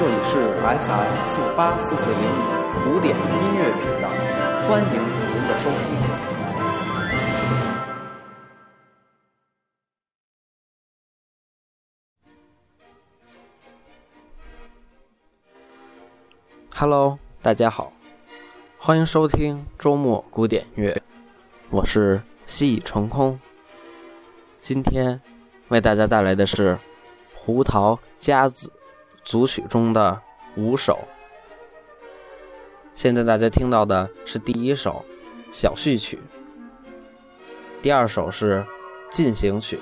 [0.00, 3.22] 这里是 FM 四八四四零五古典音
[3.58, 4.08] 乐频道，
[4.66, 5.78] 欢迎您的收听。
[16.74, 17.92] Hello，大家好，
[18.78, 21.02] 欢迎收听周末古典乐，
[21.68, 23.38] 我是西已成空。
[24.62, 25.20] 今天
[25.68, 26.78] 为大家带来的是
[27.34, 28.72] 胡桃夹子
[29.30, 30.20] 组曲中的
[30.56, 31.06] 五首。
[32.94, 35.04] 现在大家听到的是第一首
[35.52, 36.18] 小序曲，
[37.80, 38.66] 第二首是
[39.08, 39.78] 进行曲，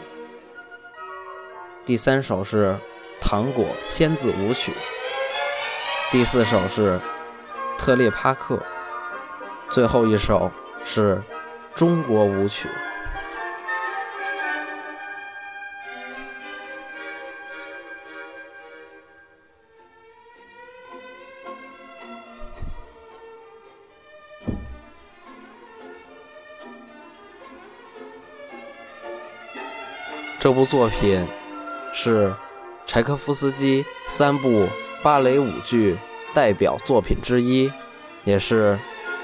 [1.86, 2.76] 第三首是
[3.22, 4.70] 糖果仙子舞曲，
[6.12, 7.00] 第四首是
[7.78, 8.62] 特列帕克，
[9.70, 10.50] 最后一首
[10.84, 11.22] 是
[11.74, 12.68] 中国舞曲。
[30.48, 31.22] 这部作品
[31.92, 32.32] 是
[32.86, 34.66] 柴可夫斯基三部
[35.02, 35.94] 芭蕾舞剧
[36.32, 37.70] 代表作品之一，
[38.24, 38.78] 也是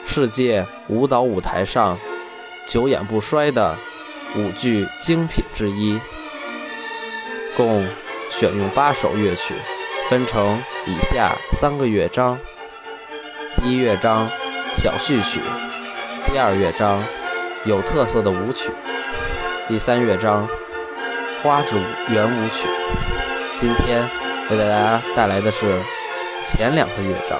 [0.06, 1.98] 世界舞蹈舞台上
[2.66, 3.74] 久演不衰的
[4.36, 5.98] 舞剧精品之一。
[7.56, 7.82] 共
[8.30, 9.54] 选用八首乐曲，
[10.10, 12.38] 分成以下三个乐章：
[13.56, 14.28] 第一乐章
[14.74, 15.40] 小序曲，
[16.26, 17.02] 第二乐章
[17.64, 18.70] 有特色的舞曲，
[19.66, 20.46] 第三乐章。
[21.44, 22.66] 花之舞圆舞曲，
[23.60, 24.02] 今天
[24.50, 25.78] 为大家带来的是
[26.46, 27.38] 前两个乐章。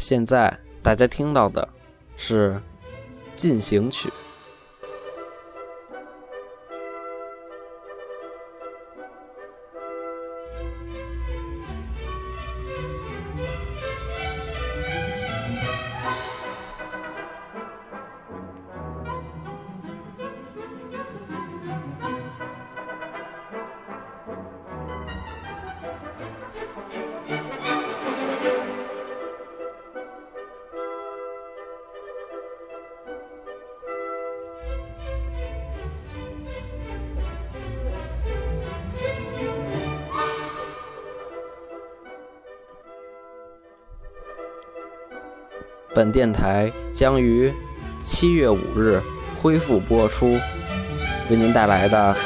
[0.00, 1.68] 现在大家听到的
[2.16, 2.58] 是
[3.36, 4.08] 进行曲。
[46.00, 47.52] 本电台将于
[48.02, 48.98] 七月五日
[49.38, 50.38] 恢复播出，
[51.28, 52.16] 为您带来的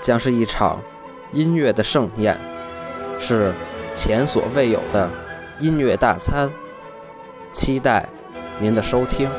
[0.00, 0.82] 将是一场
[1.32, 2.36] 音乐的盛宴，
[3.20, 3.52] 是
[3.94, 5.08] 前所未有的
[5.60, 6.50] 音乐大餐，
[7.52, 8.08] 期待
[8.58, 9.30] 您的收听。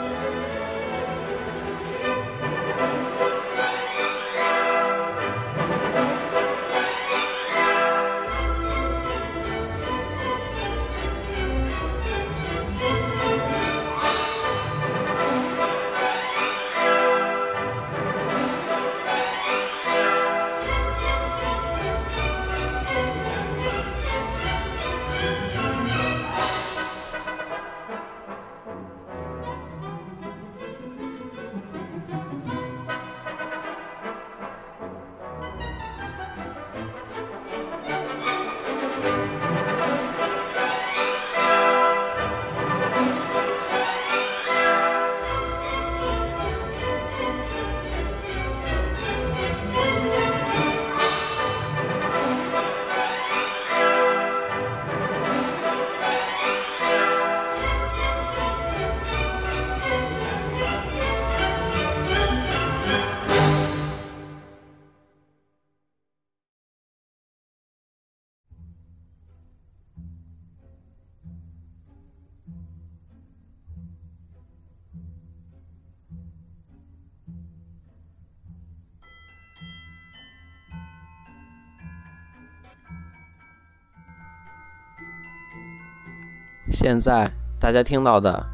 [86.71, 87.27] 现在
[87.60, 88.45] 大家听到的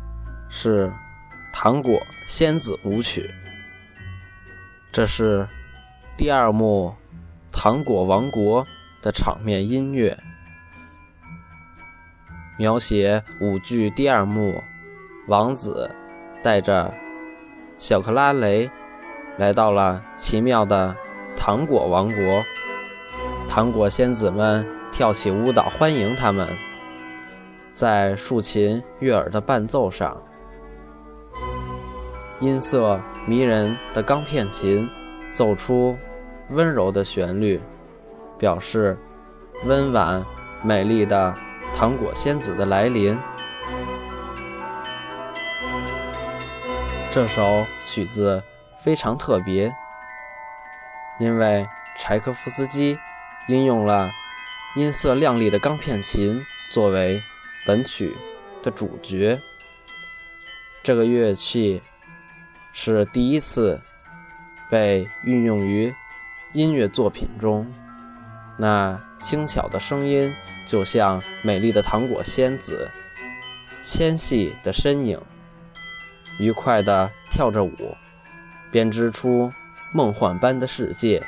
[0.50, 0.88] 是
[1.52, 3.22] 《糖果仙子舞曲》，
[4.92, 5.46] 这是
[6.18, 6.96] 第二幕
[7.54, 8.64] 《糖果王国》
[9.02, 10.18] 的场面音乐，
[12.58, 14.64] 描写舞剧第二幕，
[15.28, 15.94] 王子
[16.42, 16.94] 带着
[17.78, 18.70] 小克拉雷
[19.38, 20.96] 来到了奇妙的
[21.36, 22.42] 糖果王国，
[23.50, 26.48] 糖果仙子们跳起舞蹈欢迎他们。
[27.75, 30.18] 在竖琴悦耳的伴奏上，
[32.39, 34.89] 音色迷人的钢片琴
[35.30, 35.98] 奏出
[36.51, 37.62] 温柔的旋律，
[38.38, 38.98] 表示
[39.66, 40.24] 温婉
[40.63, 41.36] 美丽的
[41.75, 43.19] 糖果仙子的来临。
[47.12, 48.42] 这首曲子
[48.81, 49.69] 非常特别，
[51.19, 51.68] 因为
[51.98, 52.98] 柴可夫斯基
[53.50, 54.10] 应用了
[54.77, 56.42] 音色亮丽的钢片琴
[56.72, 57.19] 作为。
[57.66, 58.16] 本曲
[58.62, 59.42] 的主角，
[60.84, 61.82] 这个乐器
[62.74, 63.82] 是第一次
[64.70, 65.92] 被运用于
[66.54, 67.66] 音乐作品中。
[68.58, 70.32] 那轻巧的声音，
[70.64, 72.90] 就像美丽的糖果仙子，
[73.82, 75.20] 纤细的身影，
[76.38, 77.98] 愉快地跳着舞，
[78.72, 79.52] 编织出
[79.92, 81.22] 梦幻般的世界，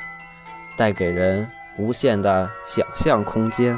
[0.76, 3.76] 带给人无限的想象空间。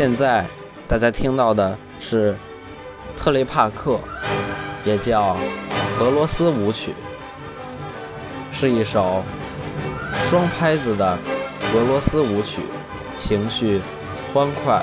[0.00, 0.46] 现在
[0.88, 2.34] 大家听到的是
[3.18, 4.00] 特雷帕克，
[4.82, 5.36] 也叫
[6.00, 6.94] 俄罗斯舞曲，
[8.50, 9.22] 是一首
[10.30, 11.18] 双拍子的
[11.74, 12.62] 俄罗斯舞曲，
[13.14, 13.78] 情绪
[14.32, 14.82] 欢快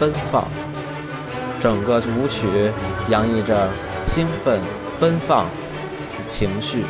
[0.00, 0.42] 奔放，
[1.60, 2.72] 整个舞曲
[3.08, 3.68] 洋溢着
[4.04, 4.60] 兴奋
[4.98, 5.44] 奔放
[6.18, 6.82] 的情绪。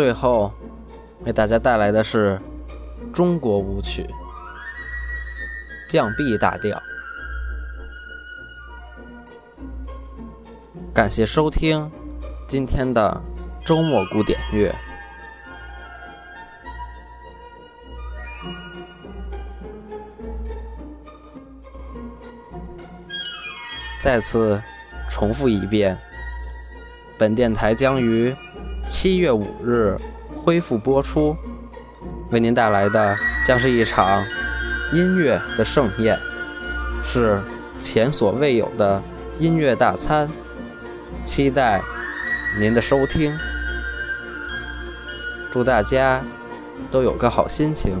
[0.00, 0.50] 最后，
[1.26, 2.40] 为大家带来的是
[3.12, 4.02] 中国舞曲
[5.92, 6.74] 《降 B 大调》。
[10.94, 11.92] 感谢收听
[12.48, 13.22] 今天的
[13.62, 14.74] 周末古典乐。
[24.00, 24.62] 再次
[25.10, 25.98] 重复一遍，
[27.18, 28.34] 本电台将于。
[28.90, 29.96] 七月五日
[30.42, 31.36] 恢复播出，
[32.30, 34.26] 为您带来的将是一场
[34.92, 36.18] 音乐的盛宴，
[37.04, 37.40] 是
[37.78, 39.00] 前所未有的
[39.38, 40.28] 音乐大餐，
[41.22, 41.80] 期待
[42.58, 43.32] 您的收听，
[45.52, 46.20] 祝大家
[46.90, 47.96] 都有个好心情。